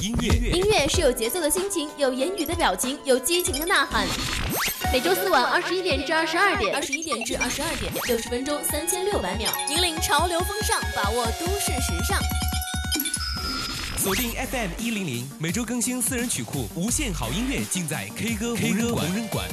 [0.00, 4.06] 音乐，音乐是有节奏的心情，有言语的表情，有激情的呐喊。
[4.92, 12.20] 每周四晚二十一点至二十二点，二十一点至二十二点，六十分钟三千六百秒，引领潮流风尚，把握都市时尚。
[13.98, 19.46] 锁定 FM 一零零，每周更新私人曲库，无限好音乐尽在 K 歌无人馆。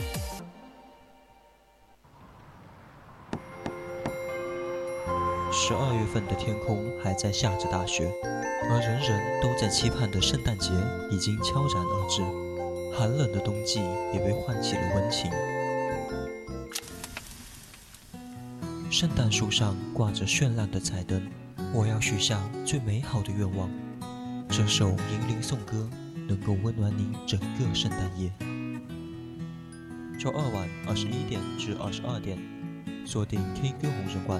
[5.67, 8.07] 十二月份的天空还在下着大雪，
[8.69, 10.69] 而人人都在期盼的圣诞节
[11.09, 12.21] 已经悄然而至，
[12.95, 13.79] 寒冷的冬季
[14.13, 15.31] 也被唤起了温情。
[18.91, 21.27] 圣诞树上挂着绚烂的彩灯，
[21.73, 23.67] 我要许下最美好的愿望：
[24.47, 25.89] 这首银铃颂歌
[26.27, 28.31] 能够温暖你整个圣诞夜。
[30.19, 32.37] 周二晚二十一点至二十二点，
[33.03, 34.39] 锁定 K 歌红人馆。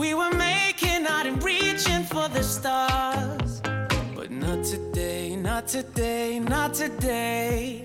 [0.00, 3.60] We were making out and reaching for the stars.
[4.16, 7.82] But not today, not today, not today.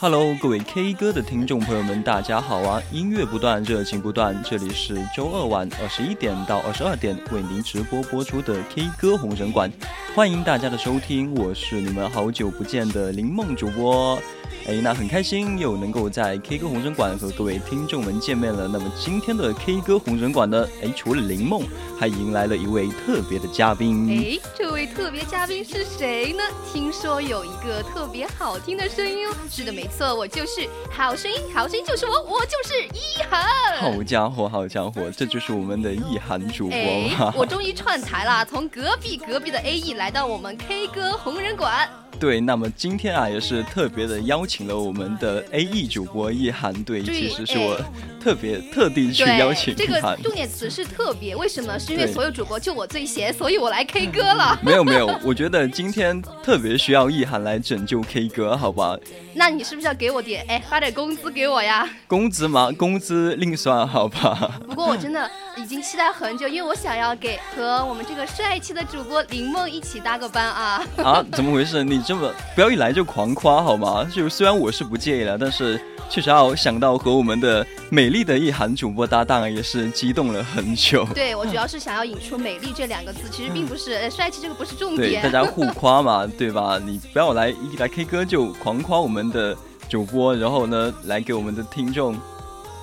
[0.00, 2.82] Hello，各位 K 歌的听众朋友们，大家好啊！
[2.90, 9.70] 音乐不断，热情不断，这里是周二晚二十一点到二十二点为您直播播出的 K 歌红人馆，
[10.18, 14.20] 欢迎大家的收听，我是你们好久不见的林梦主播。
[14.66, 18.68] 哎，那很开心又能够在 K 歌红人馆和各位听众们见面了。
[18.68, 20.66] 那么今天的 K 歌红人馆呢？
[20.82, 21.62] 哎，除了林梦，
[21.98, 24.10] 还迎来了一位特别的嘉宾。
[24.10, 26.42] 哎，这位特别嘉宾是谁呢？
[26.70, 29.32] 听说有一个特别好听的声音哦。
[29.48, 33.46] 是的，没错，我就是好声音，好声音就是我，我就是一涵。
[33.78, 37.32] 好家伙，好家伙，这就是我们的意涵主播嘛。
[37.34, 41.88] 我终于串台了，从隔壁隔壁的 A E 来到我们 K 歌红人馆。
[42.18, 46.72] 对，那么今天啊，也是特别的邀请了我们的 A E 主播易涵。
[46.82, 47.80] 对，其实是我
[48.20, 51.78] 特别特地去邀请这个重点词是特别，为什么？
[51.78, 54.58] 是因为所有主播就我最闲，所以我来 K 歌了。
[54.64, 58.98] 没有没有，我觉得今天特别需要易涵来拯救 K 歌，好吧？
[59.34, 61.88] 那你是不是要给我点哎，发点工资给我呀？
[62.08, 62.72] 工资吗？
[62.76, 64.58] 工资另算，好吧？
[64.66, 70.82] 不过我真的已经期待很久，因为我想要给和我们这个帅气的主播林梦一起搭个班啊！
[70.96, 71.84] 啊，怎么回事？
[71.84, 72.02] 你？
[72.02, 74.04] 这么不要一来就狂夸好吗？
[74.12, 75.78] 就虽然我是不介意了，但是
[76.08, 81.06] 确实要想到和我们的美丽的一涵主播搭档，也是激动了很久。
[81.14, 85.20] 对我主要是想要引出“美丽”这两个字，其实并不是帅气这个不是重点。
[85.20, 86.80] 对大家互夸嘛，对吧？
[86.82, 89.54] 你不要来一来 K 歌就狂夸我们的
[89.86, 92.16] 主播，然后呢来给我们的听众，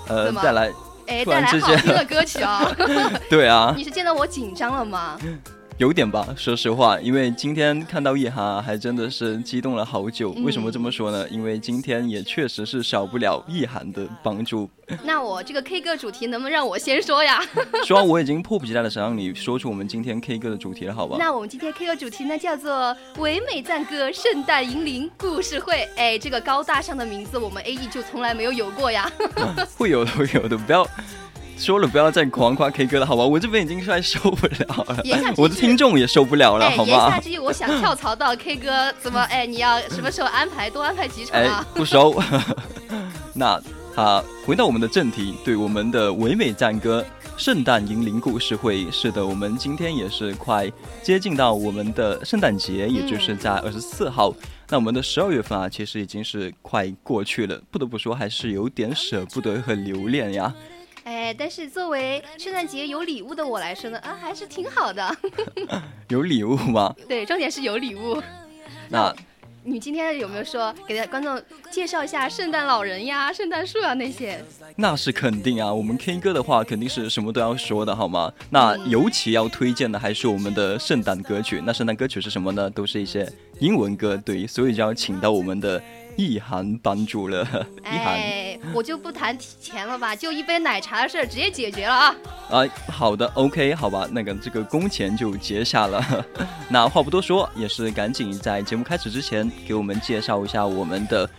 [0.08, 0.72] 呃再来
[1.08, 2.70] 哎带来好听的歌曲啊。
[3.30, 5.18] 对啊，你是见到我紧张了吗？
[5.78, 10.32] 有点吧，说实话，因为今天看到易涵，还真的是激动了好久。
[10.42, 11.28] 为什么这么说呢？
[11.28, 14.70] 因为今天也确实是少不了易涵的帮助。
[15.04, 17.44] 那我这个 K 歌主题能不能让我先说呀？
[17.84, 21.18] 说，我已经迫不及待的想让你说出我们今天 K 歌的主题了，好吧？
[21.20, 25.90] 那我们今天 K 歌主题呢，叫做唯美赞歌圣诞银铃故事会。
[25.98, 29.12] 哎，这个高大上的名字，我们 A E 就从来没有有过呀。
[29.78, 30.88] 会有的，会有的，不要。
[31.58, 33.26] 说了不要再狂夸 K 歌了，好吧？
[33.26, 35.04] 我这边已经快受不了了，
[35.38, 36.92] 我的听众也受不了了，好吧？
[36.92, 39.22] 言下之意，我想跳槽到 K 歌，怎么？
[39.24, 40.70] 哎，你要什么时候安排？
[40.70, 41.66] 多安排几场啊？
[41.74, 42.22] 不收。
[43.34, 43.62] 那
[43.96, 47.04] 啊，回到我们的正题，对我们的唯美赞歌
[47.38, 50.70] 圣诞银铃故事会，是的，我们今天也是快
[51.02, 54.34] 接近到我们的圣诞节，也就是在二十四号。
[54.68, 60.54] 那我们的十二月份啊，其实已经是快过去了，不得不说，还是有点舍不得和留恋呀。
[61.06, 65.16] 哎，但是作为圣诞节有礼物的我来说呢，啊，还是挺好的。
[66.10, 66.96] 有礼物吗？
[67.08, 68.20] 对，重点是有礼物。
[68.90, 69.16] 那
[69.64, 71.40] 你今天有没有说给观众
[71.70, 74.44] 介绍一下圣诞老人呀、圣诞树啊那些？
[74.78, 78.34] 那是肯定啊，我们 K 歌的话肯定是什么都要说的，好吗？
[78.50, 81.62] 那尤其要推荐的还是我们的圣诞歌曲。
[81.64, 82.68] 那圣诞歌曲是什么呢？
[82.72, 85.80] 都是一些英文歌，对，所以就要请到我们的。
[86.16, 87.44] 意涵帮助了
[87.84, 88.20] 意涵，
[88.74, 92.16] 我就不谈钱了吧，就一杯奶茶的事儿直接解决了啊！
[92.50, 96.26] 啊，好的，OK，好吧，那个这个工钱就结下了。
[96.70, 101.30] 那话不多说，也是赶紧在节目开始之前给我们介绍一下我们的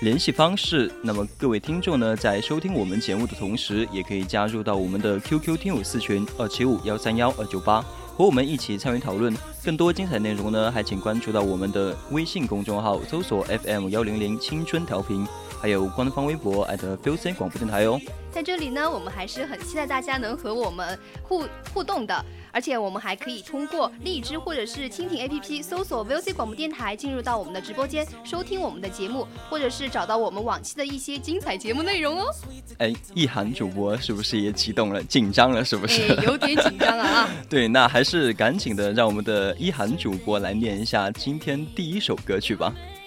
[0.00, 0.90] 联系方式。
[1.02, 7.80] 那么各位听众呢，在收听我们节目的同时，也可以加入到我们的 QQ 听友四群二七五幺三幺二九八，
[8.16, 9.34] 和我们一起参与讨论。
[9.64, 15.26] 更多精彩内容呢，还请关注到我们的微信公众号，搜索 FM 幺零零青春调频。
[15.60, 18.00] 还有官方微博 @FUC 广播电台哦。
[18.30, 32.26] 在这里呢，我们还是很期待大家能和我们互互动的，而且我们还可以通过荔枝或者是蜻蜓 APP 搜索 VOC 广播电台，进入到我们的直播间收听我们的节目，或者是找到我们往期的一些精彩节目内容哦。
[32.78, 35.64] 哎，意涵主播是不是也激动了、紧张了？
[35.64, 36.06] 是不是？
[36.22, 37.28] 有点紧张啊！
[37.48, 42.72] 对，那还是赶紧的，让我们的意涵主播来念一下今天第一首歌曲吧。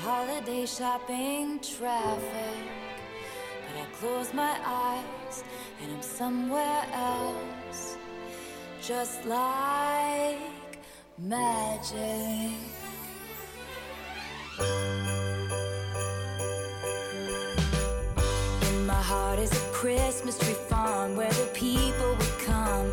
[0.00, 2.64] holiday shopping traffic.
[3.66, 5.44] But I close my eyes
[5.82, 7.96] and I'm somewhere else,
[8.80, 10.38] just like
[11.18, 12.56] magic.
[18.68, 22.92] In my heart is a Christmas tree farm where the people would come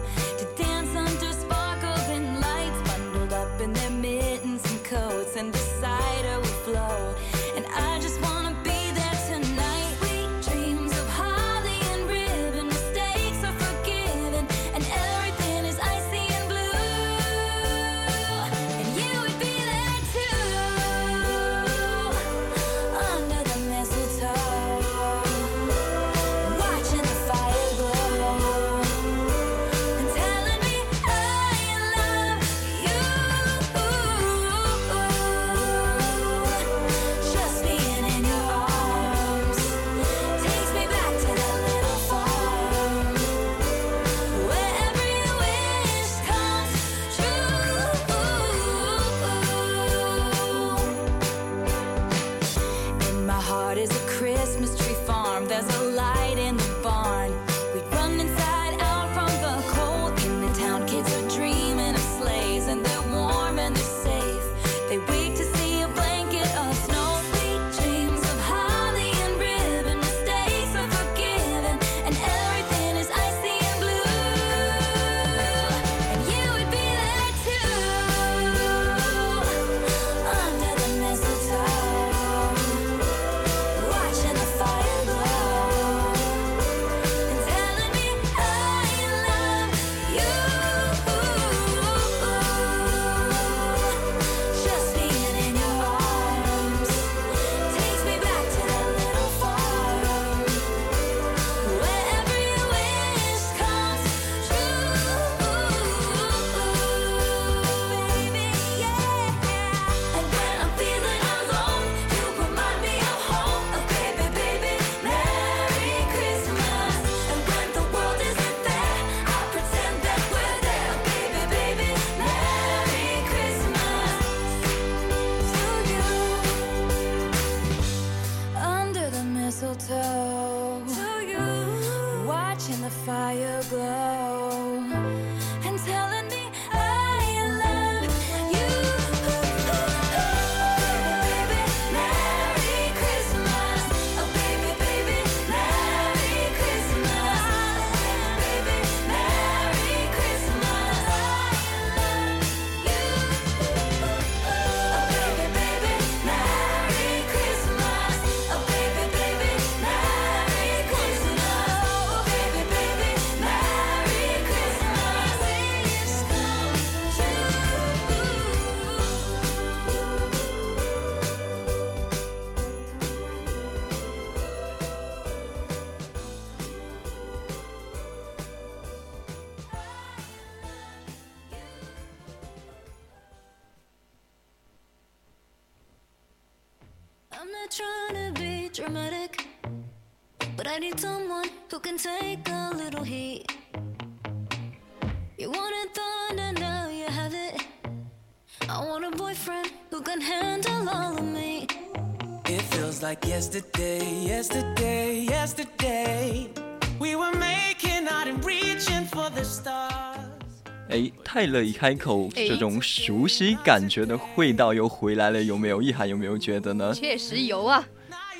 [211.38, 215.80] 泰勒一开口，哎这种熟悉感觉的味道又回来了，有没有？
[215.80, 216.92] 意涵有没有觉得呢？
[216.96, 217.88] 确实有啊。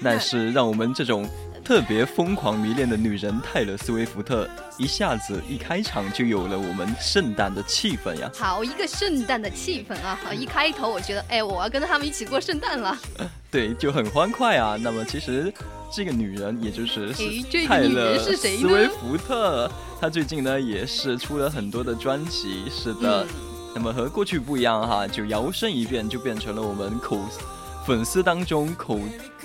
[0.02, 1.30] 那是让我们这种
[1.64, 4.50] 特别疯狂迷恋的女人泰勒·斯威夫特，
[4.80, 8.32] 一下子一开场就有了我们圣诞的气氛呀。
[8.34, 10.20] 好一个圣诞的气氛啊！
[10.24, 12.98] 好一开头我觉得，哎，我要跟他们一起过圣诞了。
[13.52, 14.78] 对，就很欢快啊。
[14.82, 15.52] 那么其实
[15.92, 17.14] 这个女人，也就是
[17.68, 23.24] 泰勒斯威夫特，她最近呢也是出了很多的专辑，是的。
[23.24, 23.28] 嗯
[23.76, 27.20] 那么和过去不一样哈，就摇身一变，就变成了我们口
[27.88, 29.00] 粉丝当中口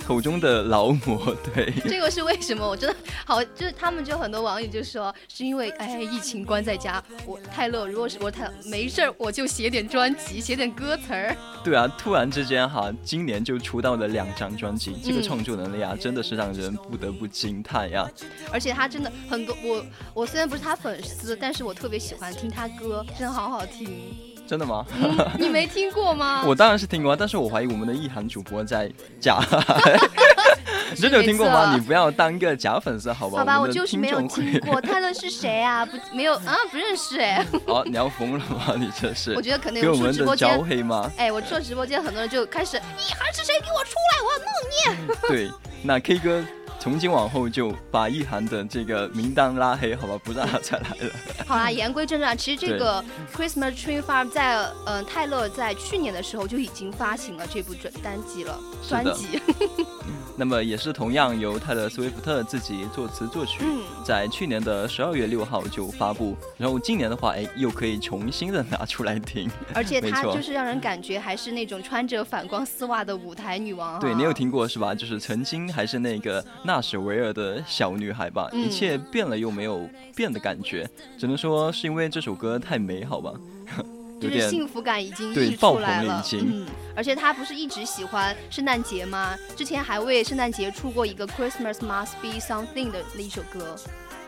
[0.05, 1.71] 口中的劳模， 对。
[1.87, 2.67] 这个是为什么？
[2.67, 2.95] 我真的
[3.25, 11.33] 好，就是他们就很多网友就说，是因为哎疫情关在家，我泰勒如果是我泰没事儿，我就写点专辑，写点歌词儿。
[11.63, 18.05] 对啊，突然之间哈，今年就出道了两张专辑，这个嗯创作能力啊，真的是让人不得不惊叹呀。
[18.51, 24.32] 而且他真的很多，我我虽然不是他粉丝，但是我特别喜欢听他歌，真的好好听。
[24.53, 24.85] 真的吗？
[25.39, 26.43] 你没听过吗？
[26.45, 28.87] 我当然是听过啊，但是我怀疑我们的意涵主播在
[29.19, 29.39] 假。
[30.93, 31.73] 你真的有听过吗？
[31.73, 33.39] 你不要当个假粉丝好吧？
[33.39, 34.21] 好吧，我就是没有。
[34.27, 35.83] 听过泰勒是谁啊？
[35.83, 37.43] 不，没有啊，不认识哎。
[37.65, 38.75] 哦，你要疯了吗？
[38.77, 41.11] 你这是我觉得可能我有出们直播间，黑吗？
[41.17, 43.53] 哎，我出了直播间，很多人就开始，意涵是谁？
[43.59, 45.17] 给我出来，我要弄你。
[45.27, 46.43] 对，那 K 哥
[46.83, 51.13] 从今往后就把意涵的这个名单拉黑，好吧，不让他再来了。
[51.47, 53.01] 好啦，言归正传，其实这个
[53.33, 59.39] Christmas Tree Farm 在呃泰勒在去年的时候就已经发行了这部专单辑了，专辑。
[60.35, 69.49] 那么也是同样由泰勒·斯威夫特自己作词作曲，嗯在去年的十二月六号就发布，然后今年的话，哎，又可以重新的拿出来听。
[69.73, 73.99] 而且她就是让人感觉还是那种穿着反光丝袜的舞台女王、啊。
[73.99, 74.93] 对你有听过是吧？
[74.93, 83.31] 就是曾经还是那个纳什维尔的小女孩吧，嗯一切变了又没有变的感觉，只能说是因为这首歌太美好吧，
[83.77, 86.65] 有就是幸福感已经溢出来了嗯，
[86.95, 89.37] 而且他不是一直喜欢圣诞节吗？
[89.55, 93.75] 之前还为圣诞节出过一个 Christmas Must Be Something 的那一首歌。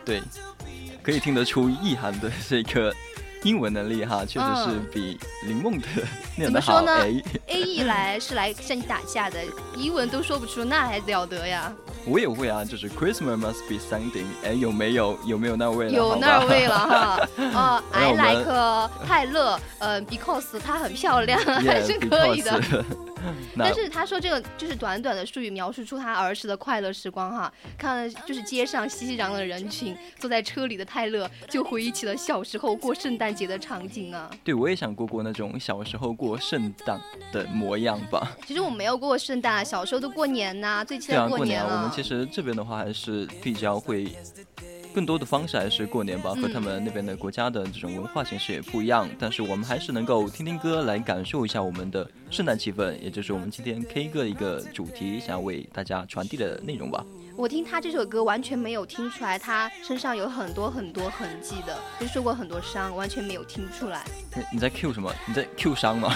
[0.04, 0.22] 对，
[1.02, 2.94] 可以听得出意涵的这个
[3.44, 5.88] 英文能力哈，确实是嗯比林梦的
[6.36, 6.74] 念怎得好。
[6.74, 9.40] 么说呢哎，A 一来是来向你打架的，
[9.78, 11.74] 英文都说不出，那还了得呀？
[12.06, 14.26] 我也会啊，就是 Christmas must be something。
[14.44, 15.92] 哎，有没有有没有那位了？
[15.92, 17.30] 有那儿位了哈。
[17.54, 22.62] 啊，I like 泰勒，呃，because 她很漂亮，还是可以的。
[23.58, 34.30] 但是他说这个就是短短的术语描述出他儿时的快乐时光哈，看了就是街上熙熙攘攘的人群，坐在车里的泰勒就回忆起了小时候过圣诞节的场景啊。
[34.44, 37.00] 对我也想过过那种小时候过圣诞
[37.32, 38.36] 的模样吧。
[38.46, 41.64] 其实我没有过圣诞，小时候都过年呐、最期待过过年。
[41.64, 44.16] 我们其实这边的话还是比较会。
[44.96, 57.06] 更多的方式还是过年吧，和嗯他们那边的国家的这种文化形式也不一样，但是我们还是能够听听歌来感受一下我们的圣诞气氛，也就是我们今天 K 歌的一个主题，想要为大家传递的内容吧。
[57.38, 64.06] 我听他这首歌完全没有听出来他身上有很多很多痕迹的，就受过很多伤，完全没有听出来。
[64.34, 65.14] 你你在 Q 什么？
[65.28, 66.16] 你在 Q 伤吗？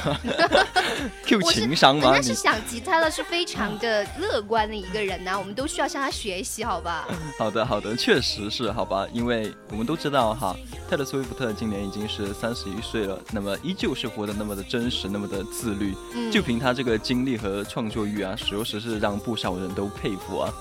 [1.25, 2.13] Q 情商吗？
[2.13, 7.05] 人家是想吉他的是非常的乐观的一个人呐、我们都需要向他学习，好吧？
[7.38, 10.55] 好的，好的，确实是好吧，因为我们都知道哈，
[10.89, 20.53] 泰勒·斯威夫特今年已经是三十一岁了，那么依旧是活得那么的真实，那么的自律，嗯就凭他这个经历和创作欲啊，着实是让不少人都佩服啊。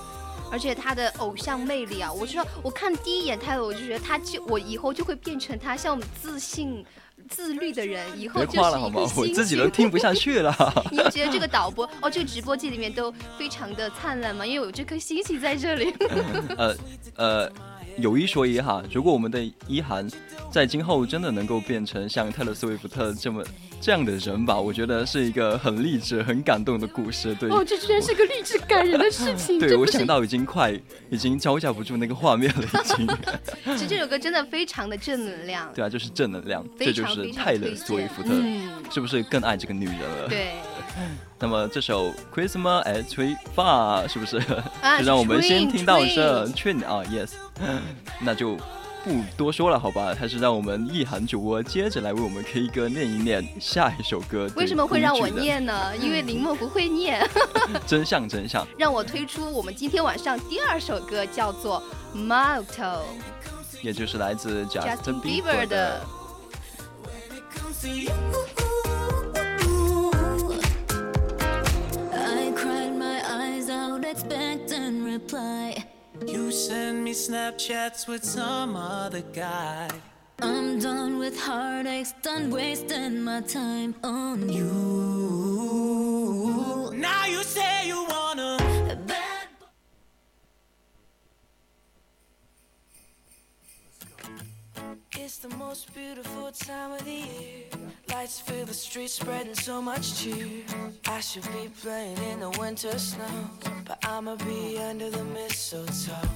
[0.51, 6.83] 而且他的偶像魅力啊，我就说，我看第一眼泰勒，我就觉得他就我以后就会变成他像自信、
[7.29, 9.07] 自律的人，以后就是一个？
[9.07, 10.53] 星我自己都星听不下去了。
[10.91, 14.45] 你不觉得这个导播哦，这个直播间里面都非常的灿烂吗？
[14.45, 15.93] 因为有这颗星星在这里。
[16.57, 16.75] 呃
[17.15, 17.51] 呃，
[18.01, 20.07] 有一说一哈，如果我们的一涵
[20.51, 23.43] 在今后真的能够变成像泰勒·斯威夫特这么
[23.81, 27.35] 这样的人吧，我觉得是一个很励志、很感动的故事。
[27.35, 30.73] 对，哦，这居然是个励志感人的事情，对我想到已经快
[31.09, 33.07] 已经招架不住那个画面了，已经。
[33.77, 40.27] 其实这首歌真的非常的正能量，对啊，就是正能量，这就是泰勒·斯威夫特，嗯，是不是更爱这个女人了？。
[40.27, 40.53] 对。
[41.39, 44.37] 那么这首 Christmas at Tree Farm 是不是？
[44.81, 47.31] 啊 就让我们先听到这 Twin 啊，Yes，
[48.19, 48.57] 那就
[49.05, 50.13] 不多说了，好吧？
[50.19, 54.49] 还是让我们意涵主播接着来为我们 K 歌念一念下一首歌。
[54.57, 55.95] 为什么会让我念呢？
[55.97, 57.25] 因为林梦不会念。
[57.87, 58.67] 真相，真相。
[58.77, 61.81] 让我推出我们今天晚上第二首歌，叫做
[62.27, 62.99] 《Motto
[63.81, 66.01] 也就是来自 Justin Bieber 的
[74.09, 75.85] expect and reply.
[76.25, 79.87] You send me Snapchats with some other guy.
[80.41, 84.71] I'm done with heartaches, done wasting my time on you.
[86.95, 88.28] Now you say you want.
[95.29, 97.65] It's the most beautiful time of the year.
[98.11, 100.63] Lights fill the streets, spreading so much cheer.
[101.05, 103.51] I should be playing in the winter snow,
[103.85, 106.27] but I'ma be under the mistletoe.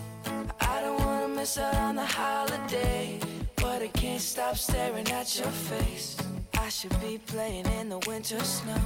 [0.61, 3.19] I don't wanna miss out on the holiday,
[3.55, 6.15] but I can't stop staring at your face.
[6.59, 8.83] I should be playing in the winter snow,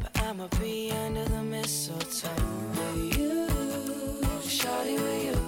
[0.00, 2.28] but I'ma be under the mistletoe.
[2.76, 3.48] With you,
[4.46, 5.47] shawty with you,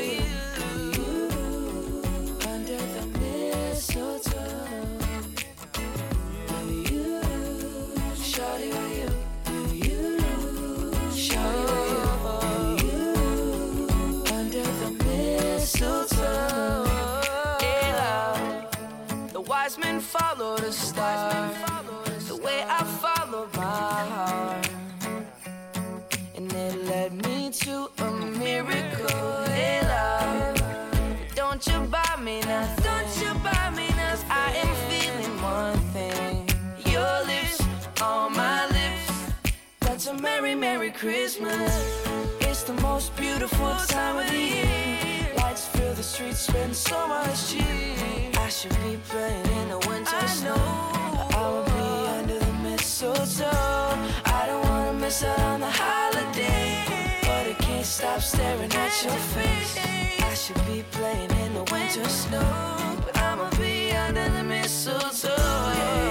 [19.71, 21.49] Wise men follow the star.
[22.27, 24.69] The way I follow my heart.
[26.35, 29.43] And it led me to a miracle.
[29.45, 30.61] Hey, love.
[31.35, 32.83] Don't you buy me nothing.
[32.83, 34.31] Don't you buy me nothing.
[34.31, 36.49] I am feeling one thing.
[36.91, 37.61] Your lips
[38.01, 39.33] on my lips.
[39.81, 41.71] That's a merry, merry Christmas.
[42.39, 45.00] It's the most beautiful time of the year.
[45.67, 48.31] Fill the streets, spend so much cheer.
[48.37, 50.55] I should be playing in the winter snow.
[51.13, 53.49] But I'll be under the mistletoe.
[54.25, 56.83] I don't wanna miss out on the holiday.
[57.21, 59.77] But I can't stop staring at your face.
[60.21, 62.97] I should be playing in the winter snow.
[63.05, 65.29] But I'ma be under the mistletoe.
[65.29, 66.10] Yeah.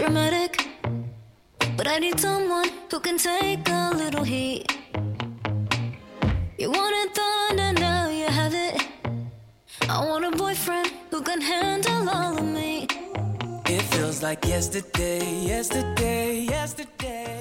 [0.00, 0.66] Dramatic,
[1.76, 4.64] but I need someone who can take a little heat.
[6.58, 8.80] You wanted thunder, now you have it.
[9.88, 12.79] I want a boyfriend who can handle all of me.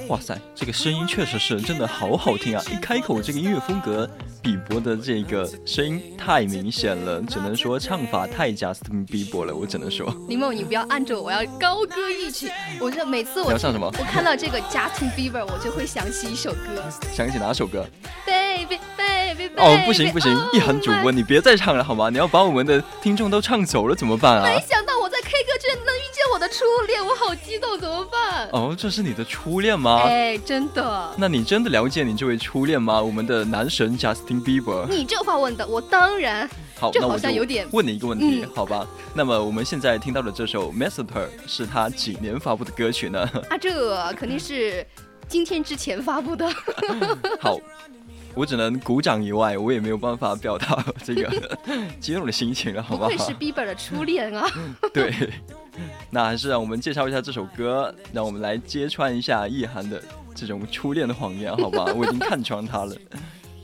[0.07, 2.63] 哇塞，这个声音确实是真的好好听啊！
[2.71, 4.09] 一开口，这个音乐风格，
[4.41, 10.11] 比伯的这个声音太明显了，只能说唱法太 Justin Bieber 了，我只能说。
[10.27, 12.51] 林梦，你不要按着我，我要高歌一曲。
[12.79, 17.85] 我这每次我你要唱什么我看到这个 Justin Bieber，我就会想起一首歌想起哪首歌
[18.25, 19.61] ？，Baby Baby Baby。
[19.61, 22.09] 哦，不行不行，oh 一涵主播，你别再唱了好吗？
[22.09, 24.59] 你要把我们的听众都唱走了怎么办啊没？
[24.67, 24.88] 想到
[26.51, 28.49] 初恋，我好激动，怎么办？
[28.51, 30.01] 哦，这是你的初恋吗？
[30.03, 33.01] 哎，真的，那你真的了解你这位初恋吗？
[33.01, 34.87] 我们的男神 Justin Bieber。
[34.87, 36.49] 你这话问的，我当然。
[36.79, 38.87] 好，这好像有点问你一个问题，嗯好吧？
[39.13, 41.05] 那么我们现在听到的这首《Messenger》
[41.45, 43.19] 是他几年发布的歌曲呢？
[43.49, 44.85] 啊，这肯定是
[45.27, 46.49] 今天之前发布的。
[47.39, 47.59] 好，
[48.35, 51.57] 我只能鼓掌以外，我也没有办法表达这个
[51.99, 53.25] 激动的心情了，好不好不愧？
[53.25, 54.47] 是 Bieber 的初恋啊！
[54.93, 55.13] 对，
[56.09, 60.01] 那还是让我们介绍一下这首歌，让我们来揭穿一下意涵的
[60.33, 61.85] 这种初恋的谎言，好吧？
[61.95, 62.95] 我已经看穿他了。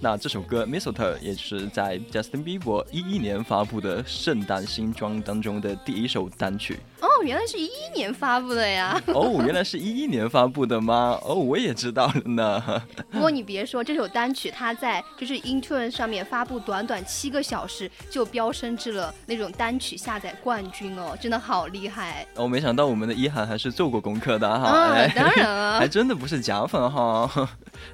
[0.06, 6.80] 那这首歌《Mistletoe》也是在 Justin Bieber 一一年发布的圣诞新装当中的第一首单曲。
[7.02, 9.02] 哦，原来是一一年发布的呀。
[9.08, 11.20] 哦，原来是一一年发布的吗？
[11.24, 12.84] 哦，我也知道了呢。
[13.10, 22.28] 不过你别说，这首单曲它在就是 Intune 上面发布短短七个小时就飙升至了那种单曲下载冠军哦，真的好厉害。
[22.36, 24.70] 哦，没想到我们的一涵还是做过功课的哈。
[24.72, 27.28] 嗯哎，当然了 还真的不是假粉哈，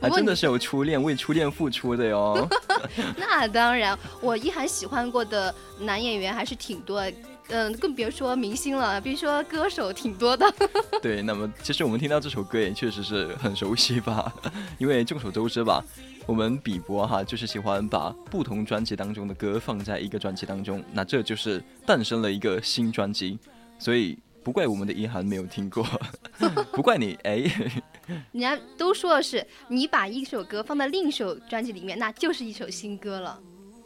[0.01, 2.47] 还真的是有初恋为初恋付出的哟。
[3.17, 7.13] 那当然，我一涵喜欢过的男演员还是挺多的。
[7.53, 10.53] 嗯，更别说明星了，比如说歌手挺多的。
[11.01, 14.33] 对，那么其实我们听到这首歌也确实是很熟悉吧，
[14.77, 15.83] 因为众所周知吧，
[16.25, 23.37] 我们比伯哈就是喜欢把不同专辑当中的歌放在一个专辑当中，那这就是诞生了一个新专辑，
[23.77, 25.85] 所以不怪我们的银行没有听过，
[26.73, 27.37] 不怪你哎，
[28.31, 33.39] 人家都说的是，你把一首歌放在另一首专辑里面，那就是一首新歌了。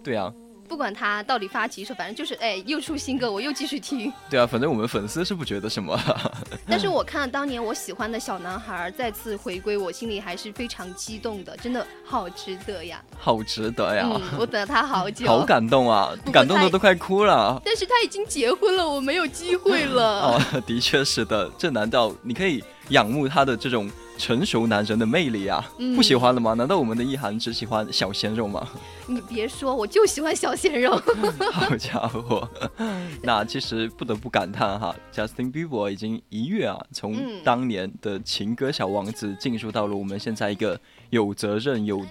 [0.04, 0.34] 对啊。
[0.68, 4.12] 不管他到底发几首，反正就是哎，又出新歌，我又继续听。
[4.30, 6.00] 对啊，反正我们粉丝是不觉得什么。
[6.68, 13.02] 但是我看到当年我喜欢的小男孩再次回归，我心里还是非常激动的，真的好值得呀！
[13.18, 14.10] 好值得呀！
[14.12, 17.62] 嗯， 我等了他好久，好感动啊，感动的都快哭了。
[17.64, 20.22] 但是他已经结婚了，我没有机会了。
[20.22, 25.70] 哦，的确是的，这难道你可以仰慕他的这种成熟男人的魅力啊？
[25.78, 26.54] 嗯不喜欢了吗？
[26.54, 28.68] 难道我们的意涵只喜欢小鲜肉吗？
[29.08, 31.00] 你别说，我就喜欢小鲜肉。
[31.52, 32.48] 好家伙，
[33.22, 42.04] 那其实不得不感叹哈，Justin Bieber 已经一跃啊，从嗯当年的情歌小王子进入到了我们现在一个有责任、有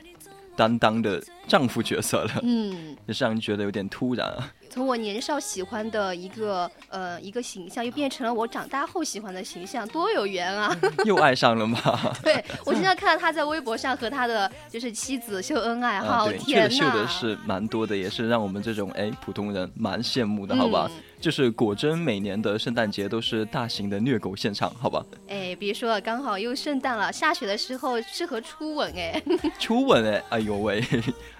[0.56, 4.52] 担当的丈夫角色了，嗯，也是让人觉得有点突然啊。
[4.70, 10.76] 从我年少喜欢的一个呃一个形象，又变成了我长大后喜欢的形象，多有缘啊！
[11.06, 11.78] 又爱上了吗？
[12.24, 16.68] 对我经常看到他在微博上和他的 就是妻子秀恩爱，啊，好对，秀甜呐！
[16.68, 20.88] 的秀的是蛮多的，也是让我们这种哎普通人蛮羡慕的，好吧？
[20.92, 25.02] 嗯就是果真每年的圣诞节都是大型的虐狗现场，好吧？
[25.26, 29.22] 哎，别说了，刚好又圣诞了，下雪的时候适合初吻哎。
[29.58, 30.84] 初吻哎，哎呦喂，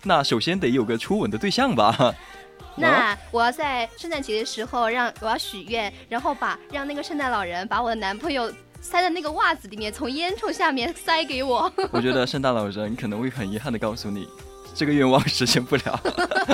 [0.04, 2.14] 那首先得有个初吻的对象吧？
[2.76, 11.72] 那我要在圣诞节的时候让我要许愿，然后把让那个圣诞老人把我的男朋友塞在那个袜子里面，从烟囱下面塞给我。
[11.92, 14.28] 我觉得圣诞老人可能会很遗憾的告诉你，
[14.74, 16.00] 这个愿望实现不了。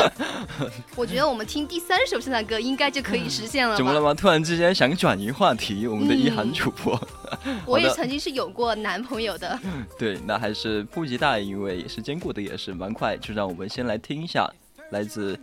[0.94, 3.76] 我觉得我们听第三首圣诞歌应该就可以实现了？
[3.76, 4.12] 怎么了吗？
[4.12, 7.00] 突然之间想转移话题，我们的一涵主播。
[7.64, 9.58] 我也曾经是有过男朋友的。
[9.98, 14.50] 对，那还是不及大，因为时间过得也是蛮快，就让我们先来听一下
[14.90, 15.38] 来自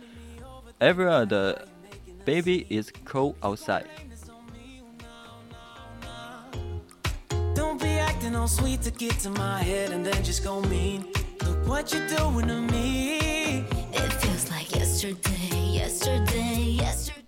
[0.78, 1.66] Evera 的
[2.24, 3.84] 《Baby It's Cold Outside》。
[7.56, 11.02] Don't be acting all sweet to get to my head and then just go mean.
[11.68, 13.58] What you're doing to me.
[13.92, 17.22] It feels like yesterday, yesterday, yesterday.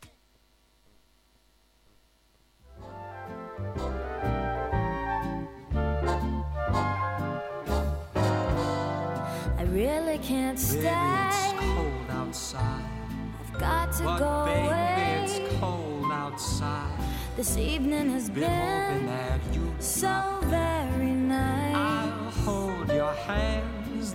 [9.59, 12.85] I really can't Baby, it's cold outside.
[13.41, 15.25] I've got to But go baby, away.
[15.25, 16.99] it's cold outside.
[17.37, 21.75] This evening has Been been that you so very nice.
[21.77, 23.13] I'll hold your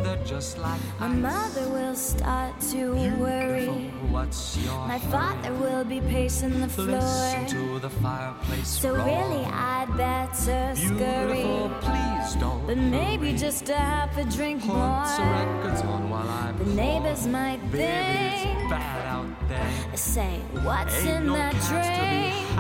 [0.04, 1.16] They're just like My ice.
[1.16, 3.68] mother will start to worry.
[3.68, 6.88] Beautiful, What's your My father will be pacing the floor.
[7.00, 9.06] Listen to the fireplace So roar.
[9.06, 11.70] really, I'd better Beautiful, scurry.
[11.82, 12.66] please don't.
[12.68, 13.38] But maybe hurry.
[13.38, 15.04] just a half a drink Put more.
[15.40, 18.60] records on while I'm The neighbors might Baby, think.
[18.62, 19.98] it's bad out there.
[19.98, 22.60] Say, what's Ain't in no that drink?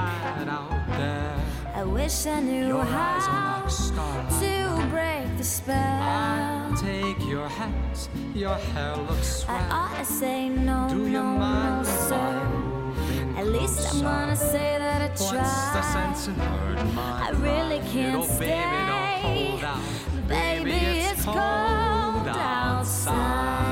[0.49, 1.35] out there.
[1.75, 5.75] I wish I knew Your how like to break the spell.
[5.75, 6.54] I'll
[6.85, 9.57] take your hat, your hair looks swell.
[9.57, 12.75] I, I say no, Do you mind no, sir.
[13.37, 13.93] At least.
[13.93, 15.37] I'm gonna say that I tried.
[15.37, 18.55] Once the sense heard my I really can't stay.
[18.55, 20.27] Baby, don't hold out.
[20.27, 22.77] baby, baby it's, it's cold, cold outside.
[22.77, 23.64] outside.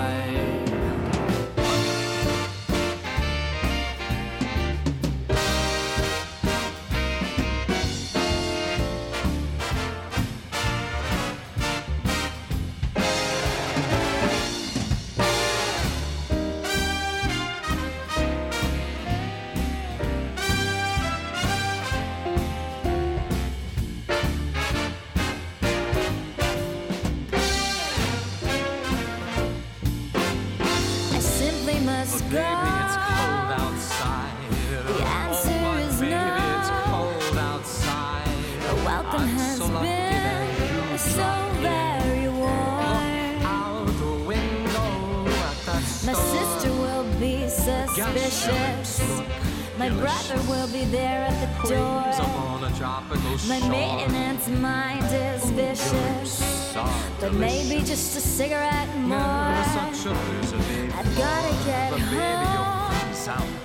[57.24, 59.18] But maybe just a cigarette more.
[59.18, 63.63] I've gotta get home.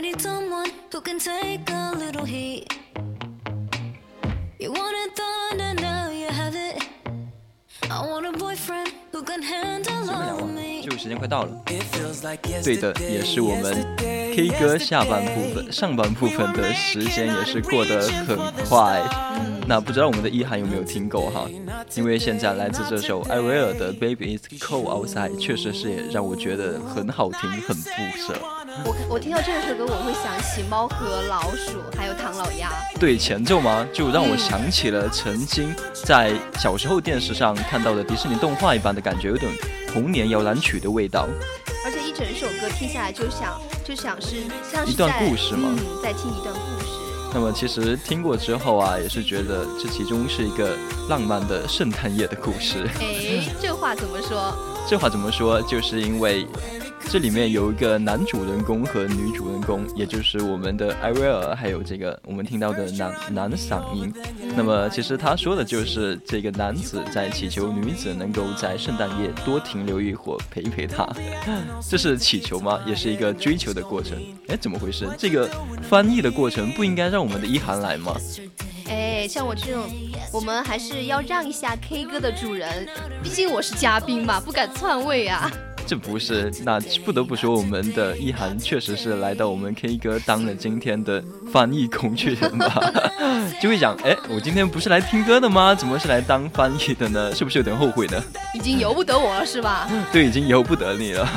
[0.00, 2.72] I need someone who can take a little heat.
[4.58, 6.82] You wanted thunder, now you have it.
[7.90, 10.82] I want a boyfriend who can handle 前面 all of，me.
[10.82, 11.50] 这个时间快到了。
[11.66, 19.02] It feels like 对的，也是我们 K 歌下半部分、上半部分的时间也是过得很快。
[19.66, 21.46] 那不知道我们的一涵有没有听够哈？
[21.94, 28.34] 因为现在来自这首艾薇儿的《Baby It's Cold Outside》，确实是也让我觉得很好听，很不舍。
[28.84, 32.70] 我我听到这首歌，我会想起猫和老鼠，还有唐老鸭。
[33.00, 33.86] 对前奏吗？
[33.92, 39.52] 就让我想起了曾经在小时候电视上看到的迪士尼动画一般的感觉，有点
[39.88, 41.26] 童年摇篮曲的味道。
[41.84, 44.36] 而且一整首歌听下来，就想就想是
[44.70, 46.90] 像是一段故事吗嗯，在听一段故事。
[47.32, 50.76] 那么其实听过之后啊，也是觉得这其中是一个
[51.08, 52.88] 浪漫的圣诞夜的故事。
[53.00, 54.54] 哎，这话怎么说？
[54.88, 55.60] 这话怎么说？
[55.62, 56.46] 就是因为
[57.08, 64.12] 这里面有一个男主人公和女主人公，也就是我们的艾薇儿，还有这个我们听到的男男嗓音。
[64.54, 71.08] 那么其实他说的就是这个男子在祈求女子能够在圣诞夜多停留一会儿，陪陪他。
[71.88, 72.78] 这是祈求吗？
[72.86, 74.16] 也是一个追求的过程。
[74.46, 75.08] 哎，怎么回事？
[75.18, 75.50] 这个
[75.82, 78.14] 翻译的过程不应该让我们的一涵来吗？
[78.88, 79.84] 哎，像我这种，
[80.32, 82.88] 我们还是要让一下 K 歌的主人，
[83.22, 85.50] 毕竟我是嘉宾嘛，不敢篡位啊。
[85.86, 92.92] 这不是，那不得不说，我们的一涵确实是来到我们 K 歌当了今天的翻译工具人吧？
[93.60, 95.74] 就会想，哎，我今天不是来听歌的吗？
[95.74, 97.34] 怎么是来当翻译的呢？
[97.34, 98.22] 是不是有点后悔呢？
[98.54, 99.90] 已经由不得我了，是吧？
[100.12, 101.28] 对，已经由不得你了。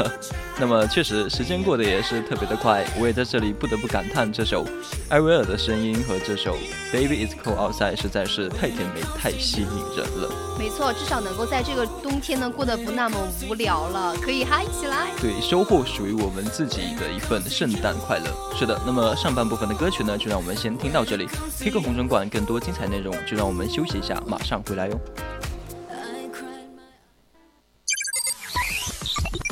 [0.59, 4.65] 那么确实，时间过得也是特别的快，我也在这里不得不感叹这首
[5.09, 6.55] 艾薇儿的声音和这首
[6.91, 10.29] Baby It's Cold Outside 实在是太甜美、太吸引人了。
[10.57, 13.17] 没错，至少能够在这个冬天呢过得不那么
[13.49, 15.07] 无聊了，可以嗨起来。
[15.19, 18.25] 对，收获属于我们自己的一份圣诞快乐。
[18.55, 21.27] 是的，那么上半部分的歌曲呢，就让我们先听到这里。
[21.59, 24.99] 黑歌红尘馆更多精彩内容，就让我们休息一下，马上回来哟。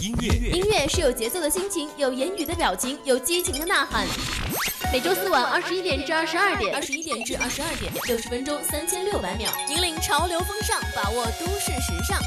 [0.02, 4.08] 音乐音乐是有节奏的心情，有言语的表情，有激情的呐喊。
[4.92, 12.20] 每周四晚二十一点至二十二点，二十一点至二十二点，六十分钟三千六百秒，引领潮流风尚，把握都市时尚。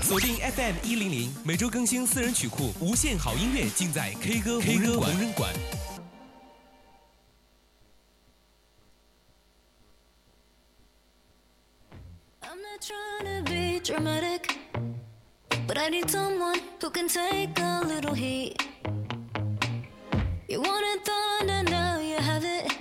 [0.00, 5.52] 锁定 FM 一零零，每周更新私人曲库，无限好音乐尽在 K 歌 K 歌无人馆。
[12.42, 14.54] I'm not trying to be dramatic,
[15.66, 18.62] but I need someone who can take a little heat.
[20.48, 22.72] You wanted thunder, now you have it.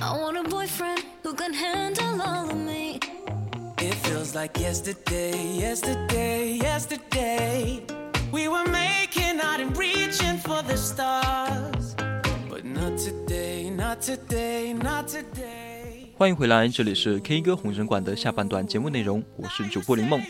[0.00, 3.00] I want a boyfriend who can handle all of me.
[3.78, 7.82] It feels like yesterday, yesterday, yesterday.
[8.30, 11.94] We were making out and reaching for the stars.
[12.50, 16.12] But not today, not today, not today.
[16.18, 20.20] 欢迎回来，这里是 K 歌红人馆的下半段节目内容，我是主播林梦。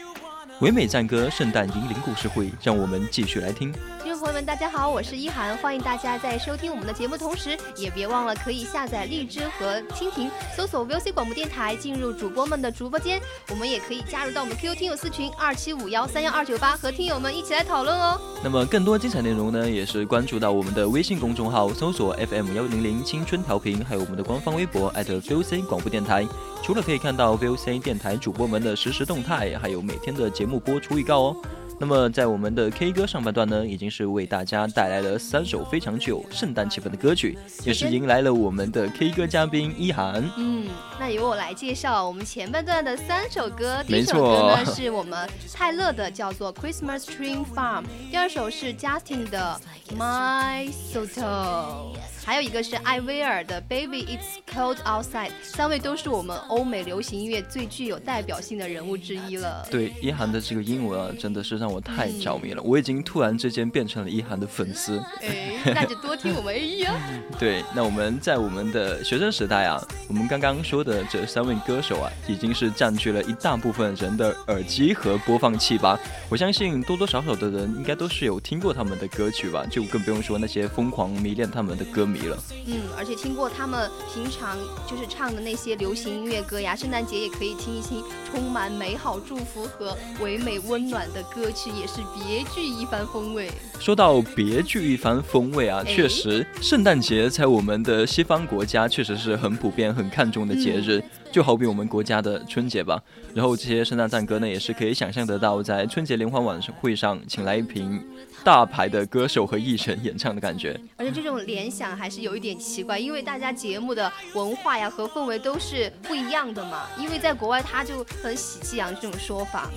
[0.60, 3.72] 唯美赞歌圣诞银铃故事会，让我们继续来听。
[4.18, 13.20] 朋友们，大家好，我是一涵，欢迎大家在收听我们的节目同时，也别忘了可以下载荔枝和蜻蜓，搜索 VOC 广播电台，进入主播们的直播间。
[13.48, 18.20] 我们也可以加入到我们 QQ 听友四群二七五幺三幺二九八，和听友们一起来讨论哦。
[18.42, 26.26] 那么更多精彩内容呢，也是关注到我们的微信公众号，搜索 FM 幺零零青春调频，还有我们的官方微博 @VOC 广播电台。
[26.64, 31.36] 除了可以看到 VOC 电台主播们的实时动态，还有每天的节目播出预告哦。
[31.80, 40.28] 那么在我们的 K 歌上半段呢，已经是为大家带来了三首非常具有圣诞气氛的歌曲，也是迎来了我们的 K 歌嘉宾一涵。
[40.36, 43.80] 嗯，那由我来介绍我们前半段的三首歌。
[43.86, 49.60] 第一首歌呢是我们泰勒的，叫做《Christmas Tree Farm》；第二首是 Justin 的
[49.96, 51.94] 《My Soto》，
[52.28, 55.28] 还有一个是艾薇儿的《Baby It's Cold Outside》。
[55.42, 59.66] 三位都是我们欧美流行音乐最具有代表性的人物之一了。
[59.70, 65.02] 对一涵的这个英文啊，真的是让我太着迷了，我已经突然之间变成了一涵的粉丝。
[65.22, 66.94] 哎，那就多听我们 A 呀。
[67.40, 75.98] 对，那我们在我们的学生时代啊，我们刚刚说的这三位歌手啊，已经是占据了一大部分人的耳机和播放器吧。
[76.28, 82.36] 我相信多多少少的人应该都是有听过他们的歌曲吧，就更不用说那些疯狂迷恋他们的歌迷了。
[82.66, 93.50] 嗯，而且听过他们平常就是唱的那些流行音乐歌呀，圣诞节也可以听一听充满美好祝福和唯美温暖的歌曲，也是别具一番风味。
[93.78, 101.02] 说到别具一番风味啊，哎确实，圣诞节在我们的西方国家确实是很普遍、很看重的节日，
[101.32, 103.00] 就好比我们国家的春节吧。
[103.34, 108.02] 然后这些圣诞赞歌呢，也是可以想象得到，在春节联欢晚会上请来一瓶
[108.44, 110.78] 大牌的歌手和艺人演唱的感觉。
[110.96, 116.82] 而且这种联想还是有一点奇怪，因为大家节目的文化呀和氛围都是不一样的嘛。
[116.98, 119.68] 因为在国外，他就很喜气洋这种说法，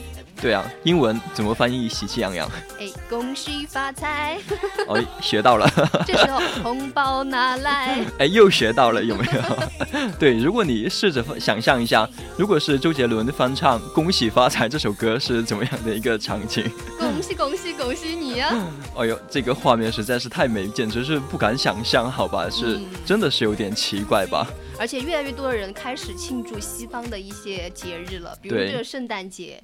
[0.42, 2.50] 对啊，英文怎么翻译喜气洋洋？
[2.80, 4.40] 哎，恭喜发财，
[4.88, 5.70] 哦，学到了，
[6.06, 8.04] 这时候红包拿来。
[8.20, 10.10] 哎，又学到了，有没有？
[10.20, 16.70] 对，如果你试着想象一下，如果是周杰伦翻唱《恭喜发财》这首歌是怎么样的一个场景？
[17.00, 18.51] 恭喜恭喜恭喜你呀！
[18.98, 22.50] 哎呦，这个画面实在是太美，简直是不敢想象，好吧？
[22.50, 24.48] 是、嗯真的是有点奇怪吧？
[24.80, 29.62] 而且越来越多的人开始庆祝西方的一些节日了，比如对这个圣诞节。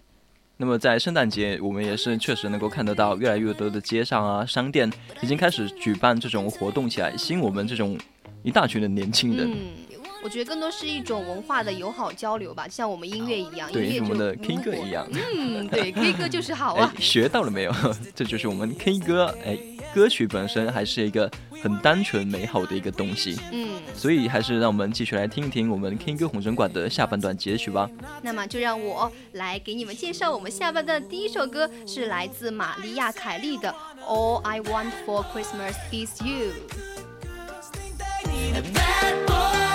[0.57, 7.97] 那么在圣诞节，我们也是确实能够看得到，越来越多的街上啊、商店已经开始举办这种活动起来，吸引我们这种
[8.41, 9.51] 一大群的年轻人。
[9.51, 9.57] 嗯，
[10.27, 15.07] 我觉得更多是一种文化的友好交流吧，像我们音乐一样，音对，乐我们的 K 歌一样。
[15.13, 17.73] 嗯，对，K 歌就是好哎啊。，学到了没有？
[18.13, 19.33] 这就是我们 K 歌。
[19.45, 19.57] 哎，
[19.95, 21.31] 歌曲本身还是一个
[21.63, 27.89] 很单纯美好的一个东西，嗯，所以还是让我们继续来听一听我们 K 歌红人馆的下半段截取吧。
[28.21, 33.73] 那么就让我来给你们介绍我们下半段的第一首歌，是来自玛利亚·凯莉的
[34.05, 36.51] 《All I Want for Christmas Is You》。
[38.73, 39.66] Bad boy,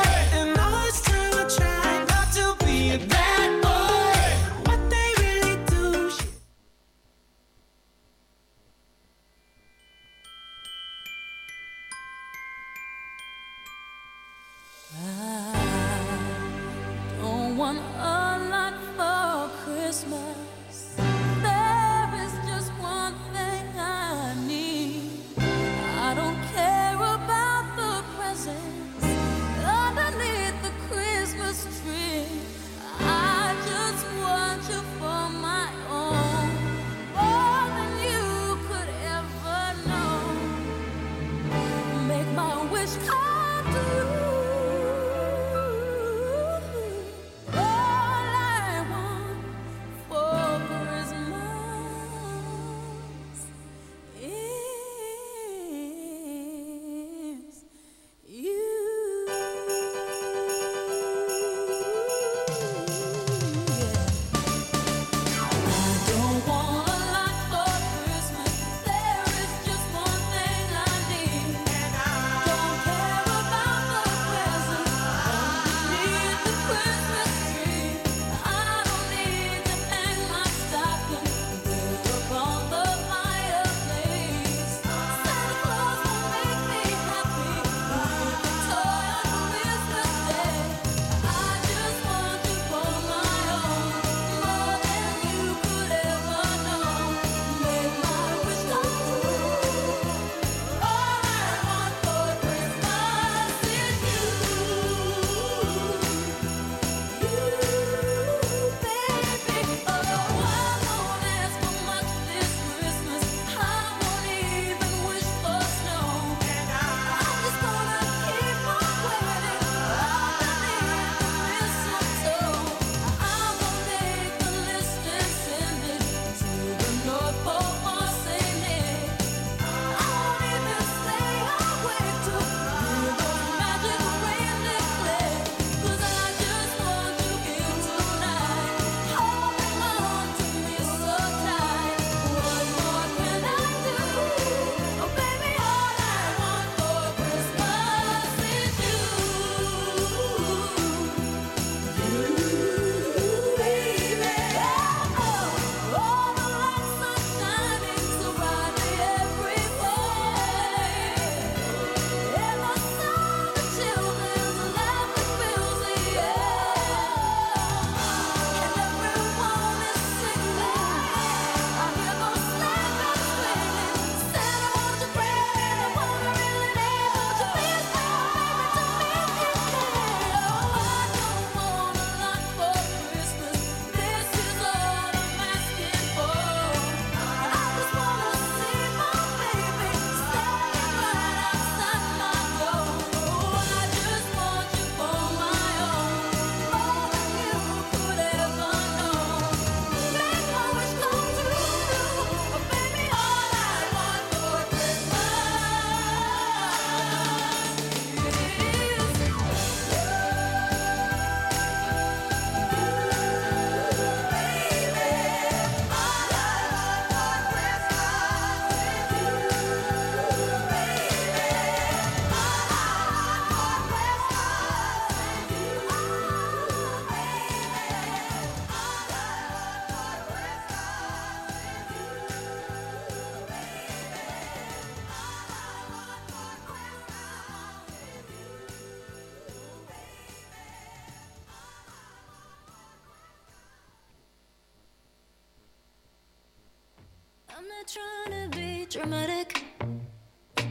[2.82, 3.31] me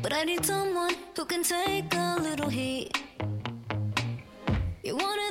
[0.02, 2.98] but I need someone who can take a little heat.
[4.84, 5.31] You wanted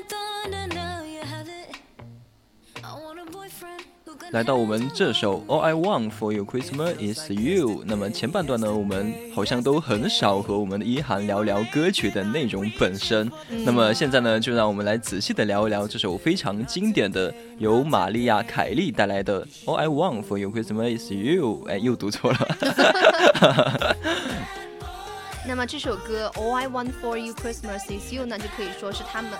[4.32, 7.82] 来到我们这首 All I Want for Your Christmas Is You。
[7.84, 13.28] 那么前半段呢，我们好像都很少和我们的一涵聊聊歌曲的内容本身。
[13.64, 21.64] 那么现在呢，就让我们来仔细的聊一聊这首非常经典的由玛丽亚·凯莉带来的 All I Want for Your Christmas Is You。
[21.68, 22.48] 哎，又读错了。
[25.44, 29.32] 那么这首歌《All I Want for You Christmas Is You》呢，就可以说是他们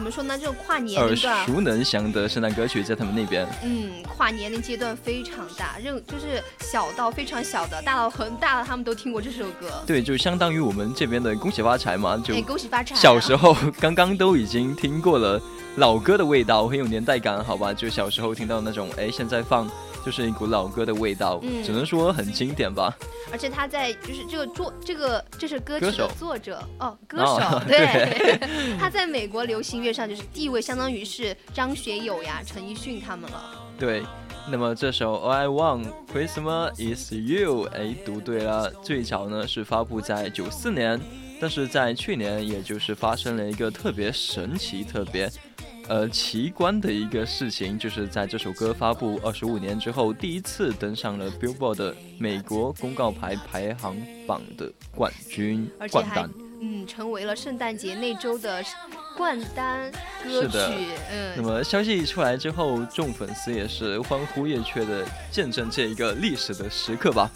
[0.00, 0.38] 怎么说呢？
[0.38, 3.46] 这种跨年耳，熟能详的圣诞歌曲在他们那边。
[3.62, 9.70] 嗯，跨年龄阶段非常大，任就是小到非常小的，大到很大的，他们都听过这首歌。
[9.86, 12.98] 对，就相当于我们这边的恭喜发财嘛，就哎，恭喜发财啊！
[12.98, 15.38] 小时候刚刚都已经听过了
[15.76, 17.74] 老歌的味道，很有年代感，好吧？
[17.74, 19.70] 就小时候听到那种，哎，现在放
[20.04, 22.96] 就是一股老歌的味道，嗯只能说很经典吧。
[23.32, 28.38] 而且他在就是这个作这个这是歌曲的作者哦，歌哦手、 对，
[28.78, 33.54] 他在美国流行乐上就是地位相当于是张学友呀、陈奕迅他们了。
[33.78, 34.02] 对，
[34.50, 38.70] 那么这首 All I Want Christmas Is You，哎，读对了。
[38.82, 41.00] 最早呢是发布在九四年，
[41.40, 45.30] 但是在去年，也就是发生了一个特别神奇、特别
[45.90, 56.30] 呃奇观的一个事情，就是在这首歌发布二十五年之后，第一次登上了 Billboard 的美国公告牌排行榜的冠军冠单。
[56.62, 58.62] 嗯成为了圣诞节那周的
[59.16, 59.90] 冠单
[60.22, 60.68] 歌曲是的。
[61.36, 67.28] 那嗯，么消息一出来之后，众粉丝也是欢呼雀跃的见证这一个历史的时刻吧。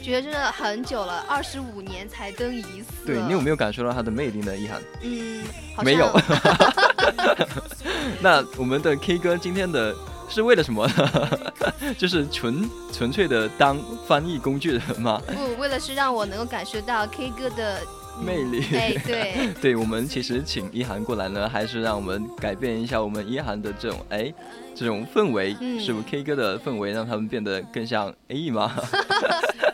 [0.00, 3.04] 觉得真的很久了，二十五年才登一次。
[3.04, 4.56] 对你有没有感受到它的魅力呢？
[4.56, 4.80] 一涵？
[5.02, 5.44] 嗯，
[5.74, 6.06] 好像没有。
[8.20, 9.94] 那我们的 K 歌今天的
[10.28, 11.38] 是为了什么呢？
[11.96, 15.20] 就是纯纯粹的当翻译工具人吗？
[15.26, 17.80] 不，为了是让我能够感受到 K 歌的
[18.18, 24.32] 嗯魅力哎， 对，对我们其实请一涵过来呢，还是让我们改变一下我们一涵的这种哎
[24.74, 28.72] 这种氛围，嗯是不是 K 歌的氛围让他们变得更像 A E 吗？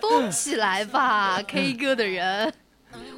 [0.00, 2.52] 蹦起来吧，K 歌的人。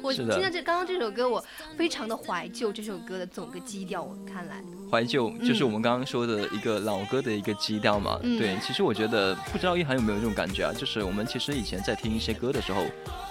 [0.01, 1.43] 我听到这刚刚这首歌，我
[1.77, 2.71] 非常的怀旧。
[2.71, 4.61] 这首歌的总个基调，我看来，
[4.91, 8.19] 怀旧就是我们刚刚说的一个老歌的一个基调嘛。
[8.23, 12.83] 嗯对，其实我觉得不知道一涵有没有这种感觉啊，就是我们其实以前在听一些歌的时候，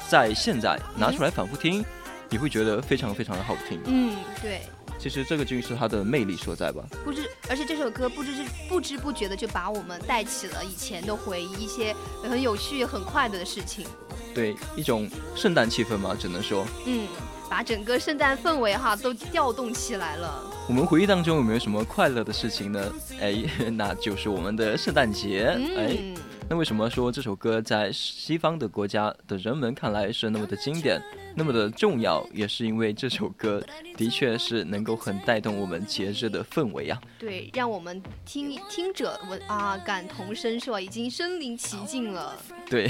[0.08, 1.84] 在现在拿出来反复听，
[2.28, 3.80] 你会觉得非常非常的好听。
[3.84, 4.62] 嗯，对，
[4.98, 6.82] 其实这个就是它的魅力所在吧。
[7.04, 8.30] 不知，而且这首歌不知
[8.68, 13.86] 不知不觉的就把我们带起了以前的回忆，一些很有趣、很快乐的事情。
[14.34, 16.66] 对，一种圣诞气氛嘛，只能说。
[16.84, 17.06] 嗯，
[17.48, 20.42] 把整个圣诞氛围哈都调动起来了。
[20.68, 22.92] 我们回忆当中有没有什么快乐的事情呢？
[23.20, 25.56] 哎， 那就是我们的圣诞节。
[25.76, 26.16] 哎，嗯，
[26.48, 31.02] 那为什么说这首歌在西方的国家的人们看来是那么的经典，
[31.34, 32.24] 那么的重要？
[32.32, 33.60] 也是因为这首歌
[33.96, 37.00] 的确是能够很带动我们节日的氛围啊。
[37.18, 42.36] 对，让我们听听者我啊感同身受啊，已经身临其境了。
[42.70, 42.88] 对。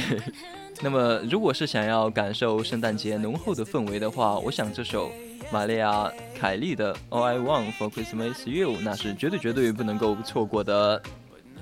[0.83, 5.11] 那么，如果是想要感受圣诞节浓厚的氛围的话，我想这首
[5.51, 6.05] 玛丽亚·
[6.39, 11.03] 凯莉的《All I Want for Christmas Is You》那是绝对绝对不能够错过的。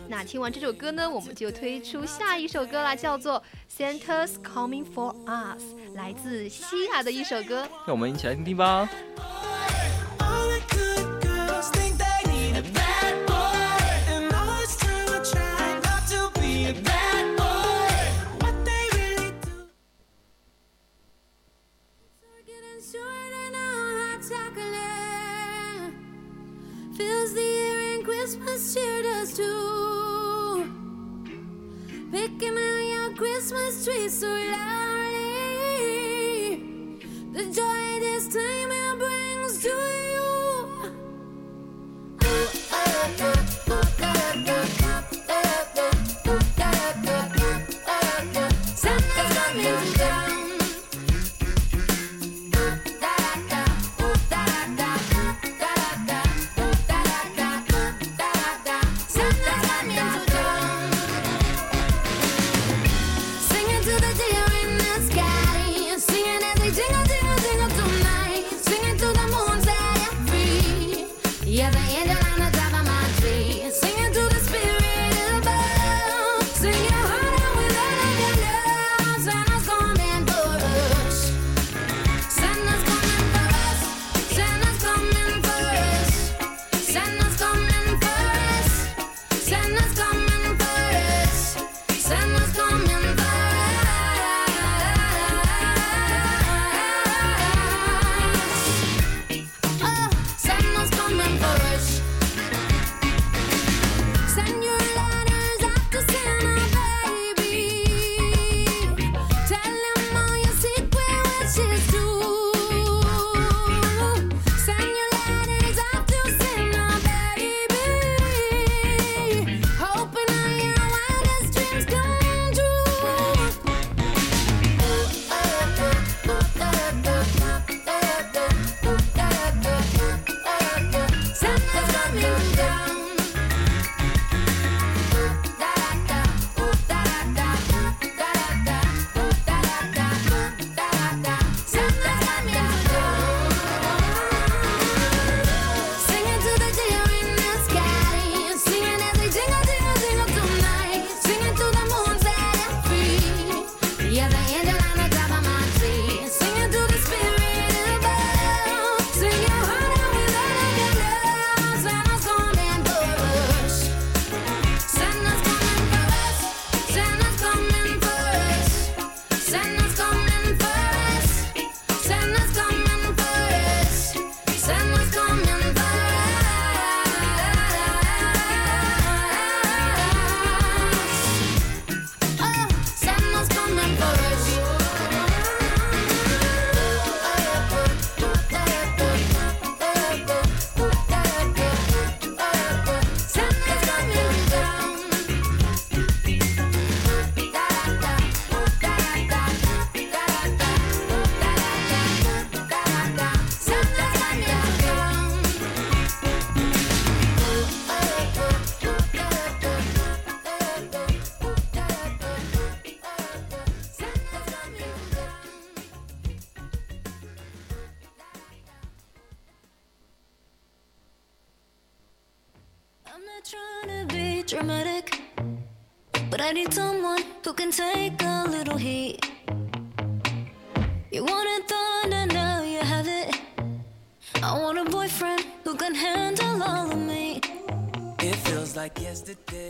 [0.08, 3.42] 那听完这首歌呢，我们就推出下一首歌啦，叫做
[4.00, 5.62] 《Santa's Coming for Us》，
[5.94, 7.66] 来自西亚的一首歌。
[7.86, 8.88] 让我们一起来听听吧。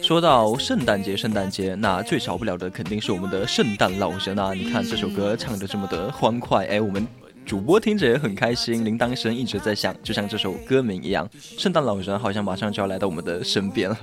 [0.04, 4.52] 说到圣诞节，圣诞节那最少不了的肯定是我们的圣诞老人啊！
[4.52, 7.08] 你看这首歌唱的这么的欢快，哎，我们
[7.46, 13.96] 主播听着也很开心，铃铛声一直在响，就像这首歌名一样，圣诞老人好像马上就要来到我们的身边了。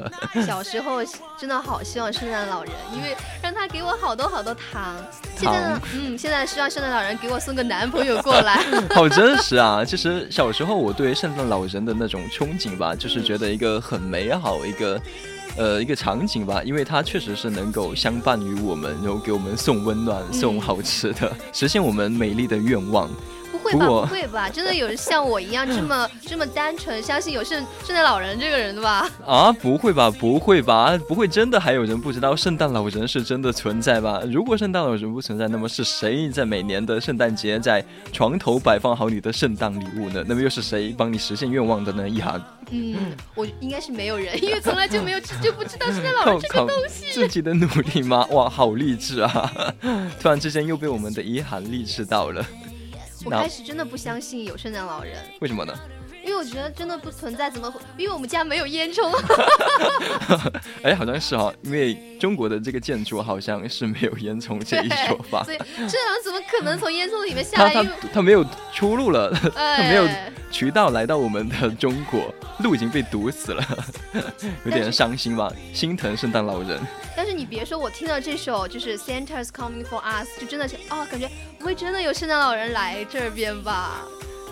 [0.44, 1.06] 小时候
[1.40, 4.96] 真的好希望圣诞老人，因为让他给我好多好多糖。
[5.36, 8.60] 现在呢，嗯，现在希望圣诞老人给我送个男朋友过来。
[8.90, 9.86] 好真实啊！
[9.86, 15.00] 其实小时候我对圣诞老人的那种憧憬吧，就是觉得一个很美好一个。
[15.58, 23.10] 呃，一个场景吧，因为它确实是能够相伴于我们，然后给我们送温暖、送好吃的，实现我们美丽的愿望。
[23.62, 23.86] 不会吧？
[23.88, 24.50] 不会吧？
[24.52, 29.10] 真的有人像我一样这么 这么单纯，相信有圣圣诞老人这个人的吧？
[29.26, 34.22] 啊，不会吧，不会吧，不会真的还有人不知道圣诞老人是真的存在吧？
[34.32, 40.24] 如果圣诞老人不存在，那么是谁在每年的圣诞节在床头摆放好你的圣诞礼物呢？
[40.28, 42.08] 那么又是谁帮你实现愿望的呢？
[42.10, 42.42] 一涵，
[42.72, 42.96] 嗯，
[43.36, 47.12] 我应该是没有人，因为从来就没有就不知道圣诞老人这个东西。
[47.12, 48.26] 自己的努力吗？
[48.32, 49.52] 哇，好励志啊！
[50.20, 52.81] 突然之间又被我们的一涵励志到了，那
[53.26, 55.74] 我开始真的不相信有圣诞老人，为什么呢？
[56.42, 57.80] 我觉得真的不存在，怎么会？
[57.98, 59.08] 因为我们家没有烟囱。
[60.82, 65.44] 哎，好像是哈、因为中国的这个建筑好像是没有烟囱这一说法。
[65.44, 67.74] 所以圣诞老人怎么可能从烟囱里面下他来？
[67.74, 72.34] 因他他没有出路了，他 没有哎渠道来到我们的中国，
[72.64, 73.64] 路已经被堵死了，
[74.66, 76.80] 有点伤心吧，心疼圣诞老人。
[77.16, 81.30] 但是你别说，我听到这首就是 Santa's Coming for Us，就真的是哦，感觉
[81.60, 84.02] 不会真的有圣诞老人来这边吧？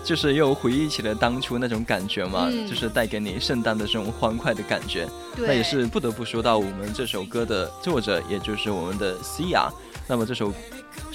[0.04, 5.08] 就是又回忆起了当初那种感觉嘛，嗯就是带给你圣诞的这种欢快的感觉。
[5.36, 9.70] 对，那也是不得不说到我们这首歌的作者，也就是我们的西亚。
[10.08, 10.52] 那么这首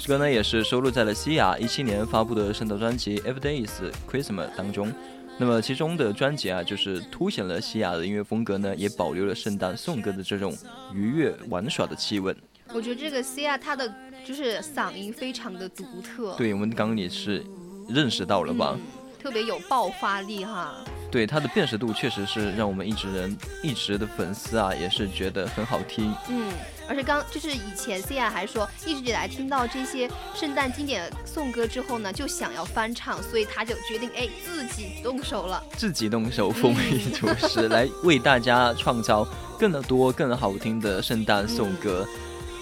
[0.07, 4.93] 歌呢，也是收录在了西亚一七年发布的圣诞专辑《Every Day Is Christmas》当中。
[5.37, 10.55] 那么其中的专辑啊，就是凸显了西亚的音乐风格呢，也保留了圣诞颂歌的这种
[10.93, 12.33] 愉悦玩耍的气氛。
[12.73, 13.93] 我觉得这个 Cia 他的
[14.25, 17.43] 就是嗓音非常的独特，对我们刚刚也是
[17.87, 18.75] 认识到了吧？
[18.75, 18.81] 嗯，
[19.21, 20.73] 特别有爆发力哈。
[21.11, 26.13] 对他的辨识度确实是让我们一直人一直的粉丝啊，也是觉得很好听。
[26.27, 26.51] 嗯，
[26.89, 35.63] 而且刚就是以前 Cia 还说，一直以来听到这些圣诞经典颂歌之后呢，就想要翻唱，所以他就决定哎自己动手了。
[35.77, 39.25] 自己动手丰衣足食， 来为大家创造
[39.57, 42.05] 更多更好听的圣诞颂歌。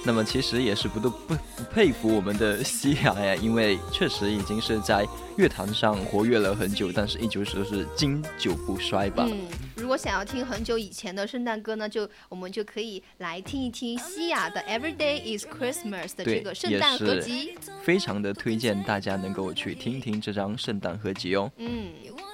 [0.06, 9.26] 那么其实也是不得不不佩服我们的西亚呀， 因为确实已经是在乐坛上活跃了很久，但是一直都是经久不衰吧。
[9.32, 9.48] 嗯，
[9.78, 17.58] 如果想要听很久以前的圣诞歌呢，就我们就可以来听一听西亚的《Every Day Is Christmas》的这个圣诞合集。
[17.82, 21.50] 非常的推荐大家能够去听听这张圣诞合集哦。
[21.58, 21.94] 嗯，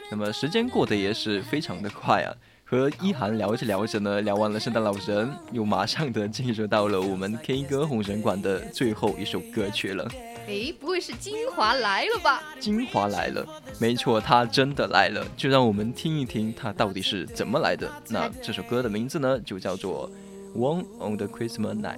[0.10, 2.34] 那么时间过得也是非常的快啊。
[2.70, 10.08] 和一涵聊着聊着呢，聊完了圣诞老人，又马上的进入到了我们 K 歌红人馆的最后一首歌曲了。
[10.46, 12.44] 诶，不会是精华来了吧？
[12.60, 13.44] 精华来了，
[13.80, 17.90] 没错，它真的来了，就让我们听一听它到底是怎么来的。
[18.08, 20.08] 那这首歌的名字呢，就叫做
[20.56, 21.98] 《One on the Christmas Night》。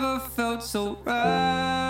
[0.00, 1.87] Never felt so right.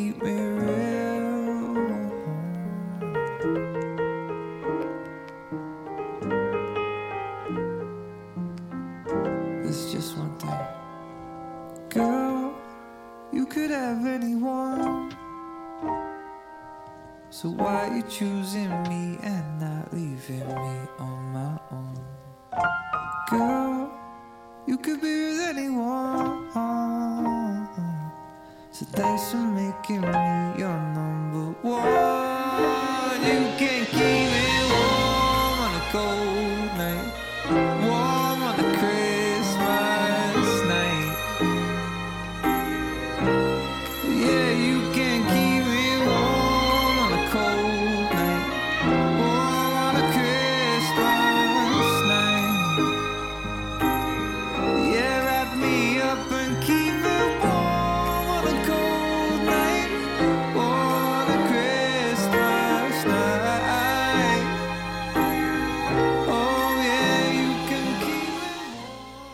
[0.00, 0.80] Keep me real.
[9.92, 10.64] Just one thing.
[11.90, 12.54] Girl,
[13.32, 15.12] you could have anyone.
[17.30, 18.99] So why you choosing me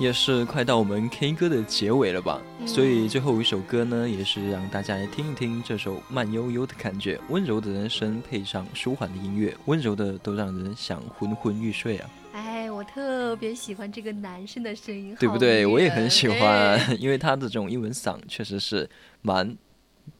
[0.07, 2.40] 也是快到我们 K 歌的结尾了吧？
[2.64, 15.66] 所以最后一首歌呢，也是让大家来听一听这首慢悠悠的感觉，温柔的人声配上舒缓的音乐，温柔的都让人想昏昏欲睡啊，哎，我特别喜欢这个男生的声音，对不对？
[15.66, 16.38] 我也很喜欢
[16.78, 18.88] 哎， 因为他的这种英文嗓确实是
[19.22, 19.57] 蛮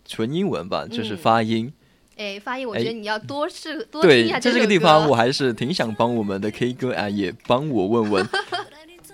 [0.05, 1.73] 纯英文吧，就是嗯发音。
[2.17, 8.27] 哎，发音，我哎觉得你要多试多听一对，下在这个地方，我还是挺想帮我们的 K 歌啊，也帮我问问，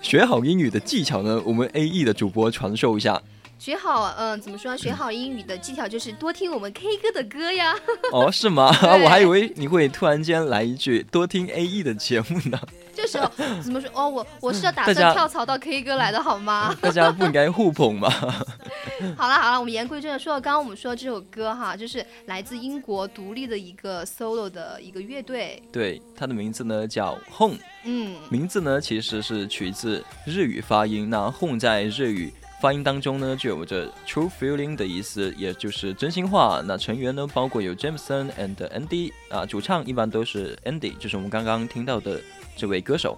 [0.03, 3.19] 学好英语的技巧呢，我们 A E 的主播传授一下。
[3.57, 4.75] 学好，嗯，怎么说？
[4.75, 7.73] 学好英语的技巧就是多听我们 K 歌的歌呀。
[8.11, 8.67] 哦，是吗？
[9.03, 12.59] 我还以为你会突然间来一句多听 A E 的节目呢。
[12.95, 13.29] 这时候
[13.61, 13.89] 怎么说？
[13.93, 16.75] 哦，我我是要打算跳槽到 K 歌来的，好吗？
[16.81, 18.09] 大家不应该互捧吗？
[19.17, 31.09] 好了好了，我们言归正传，说到刚刚我们说的这首歌哈，就是来自英国独立的一个 solo 的一个乐队，对，它的名字呢叫 Home，嗯，名字呢其实是取自日语发音。
[31.09, 32.31] 那 Home 在日语
[32.61, 36.61] 发音当中呢，就有着 true feeling 的意思，也就是真心话。
[36.65, 42.21] 那成员呢，包括有 Jameson and Andy 啊，主唱一般都是 Andy，就是我们刚刚听到的
[42.55, 43.17] 这位歌手。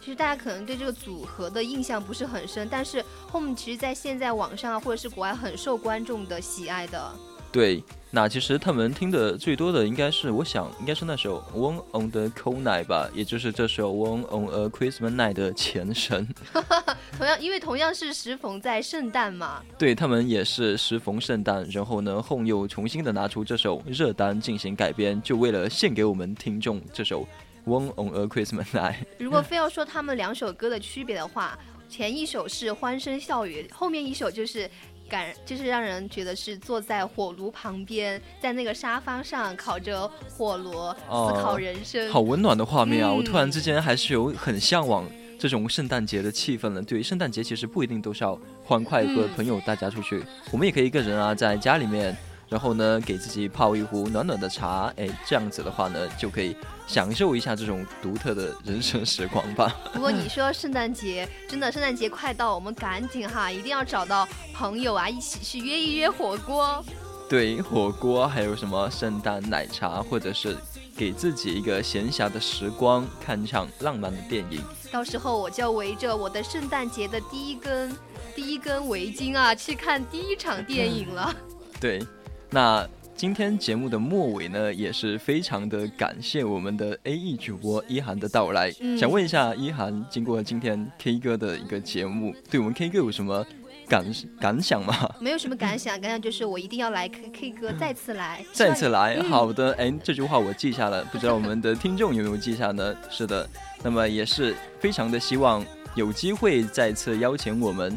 [0.00, 7.12] 其实大家可能对这个组合的印象不是很深，但是 Home 其实在现在网上啊或者是国外很受观众的喜爱的。
[7.50, 16.28] 对，那其实他们听的最多的应该是，我想应该是那首《One on the Cold Night》吧，也就是这首《One on a Christmas Night》的前身。
[17.16, 27.22] 同样，因为同样是时逢在圣诞嘛，对他们也是时逢圣诞，然后呢，，Home 又重新的拿出这首热单进行改编，就为了献给我们听众这首
[27.68, 31.58] 《One on a Christmas Night 》。如果非要说他们两首歌的区别的话，
[31.88, 34.68] 前一首是欢声笑语，后面一首就是
[35.08, 40.72] 感，就是让人觉得是坐在火炉旁边，在那个沙发上烤着火炉，
[41.08, 42.10] 哦思考人生。
[42.10, 43.10] 好温暖的画面啊！
[43.12, 45.08] 嗯我突然之间还是有很向往
[45.38, 46.82] 这种圣诞节的气氛了。
[46.82, 52.14] 对于，圣诞节其实不一定都是要欢快和嗯朋友大家出去，我们也可以一个人啊，在家里面，
[52.48, 59.74] 然后呢，给自己泡一壶暖暖的茶，哎，这样子的话呢，就可以享受一下这种独特的人生时光吧。
[59.92, 66.82] 不过你说圣诞节，真的圣诞节快到，我们赶紧哈，一定要找到朋友啊，一起去约一约火锅。
[67.28, 70.56] 对，火锅还有什么圣诞奶茶，或者是
[70.96, 74.62] 给自己一个闲暇的时光，看场浪漫的电影。
[74.90, 77.94] 到时候我就要围着我的圣诞节的第一根
[78.34, 81.34] 第一根围巾啊，去看第一场电影了。
[81.78, 82.02] 对，
[82.50, 88.72] 那今天节目的末尾呢，也是非常的感谢我们的 A E 主播一涵的到来。
[88.80, 93.44] 嗯想问一下一涵，经过今天 K 歌的一个节目，对我们 K 歌有什么
[93.88, 94.06] 感
[94.40, 95.10] 感想吗？
[95.20, 102.96] 没有什么感想，感想就是我一定要来 K K 歌，再次来， 再次来，嗯好的，哎，这句话我记下了，不知道我们的听众有没有记下呢？
[103.10, 103.48] 是的，
[103.82, 105.64] 那么也是非常的希望
[105.96, 107.94] 有机会再次邀请我们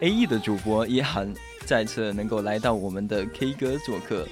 [0.00, 1.32] A E 的主播一涵
[1.66, 4.26] 再次能够来到我们的 K 歌做客。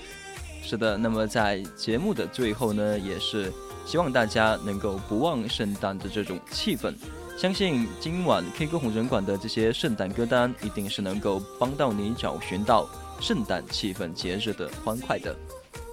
[0.63, 3.53] 是的，那么在节目的最后呢，也是
[3.87, 6.95] 希望大家能够不忘圣诞的这种气氛。
[7.37, 12.89] 相信今晚 K 歌红人馆的这些圣诞歌单，一定是能够帮到你找寻到
[13.21, 15.35] 圣诞气氛节日的欢快的。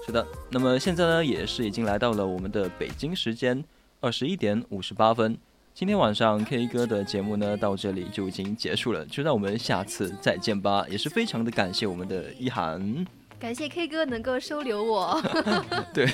[0.05, 3.63] 是的，那么现在呢，也是已经来到了我们的北京时间
[4.01, 5.37] 二十一点五十八分。
[5.77, 10.83] 今天晚上 K 歌的节目呢，到这里就已经结束了，就让我们下次再见吧。
[10.89, 13.05] 也是非常的感谢我们的一涵。
[13.37, 15.21] 感谢 K 哥能够收留我。
[15.93, 16.07] 对，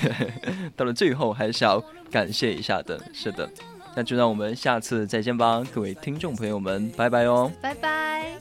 [0.76, 3.00] 到了最后还是要感谢一下的。
[3.14, 3.48] 是的，
[3.96, 7.50] 那就让我们下次再见吧，各位听众朋友们，拜拜哦。
[7.62, 8.36] 拜拜。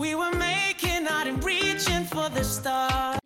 [0.00, 3.19] We were making out and reaching for the stars.